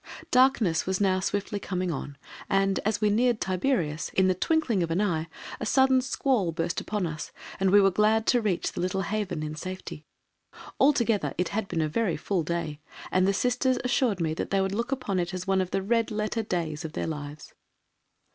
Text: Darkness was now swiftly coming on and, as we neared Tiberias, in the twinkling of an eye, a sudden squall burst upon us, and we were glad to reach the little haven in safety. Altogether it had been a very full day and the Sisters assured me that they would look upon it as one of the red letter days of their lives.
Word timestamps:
Darkness 0.31 0.87
was 0.87 0.99
now 0.99 1.19
swiftly 1.19 1.59
coming 1.59 1.91
on 1.91 2.17
and, 2.49 2.79
as 2.79 3.01
we 3.01 3.11
neared 3.11 3.39
Tiberias, 3.39 4.09
in 4.15 4.27
the 4.27 4.33
twinkling 4.33 4.81
of 4.81 4.89
an 4.89 4.99
eye, 4.99 5.27
a 5.59 5.65
sudden 5.67 6.01
squall 6.01 6.51
burst 6.51 6.81
upon 6.81 7.05
us, 7.05 7.31
and 7.59 7.69
we 7.69 7.79
were 7.79 7.91
glad 7.91 8.25
to 8.25 8.41
reach 8.41 8.71
the 8.71 8.81
little 8.81 9.03
haven 9.03 9.43
in 9.43 9.53
safety. 9.53 10.03
Altogether 10.79 11.35
it 11.37 11.49
had 11.49 11.67
been 11.67 11.81
a 11.81 11.87
very 11.87 12.17
full 12.17 12.41
day 12.41 12.79
and 13.11 13.27
the 13.27 13.31
Sisters 13.31 13.77
assured 13.83 14.19
me 14.19 14.33
that 14.33 14.49
they 14.49 14.59
would 14.59 14.73
look 14.73 14.91
upon 14.91 15.19
it 15.19 15.35
as 15.35 15.45
one 15.45 15.61
of 15.61 15.69
the 15.69 15.83
red 15.83 16.09
letter 16.09 16.41
days 16.41 16.83
of 16.83 16.93
their 16.93 17.05
lives. 17.05 17.53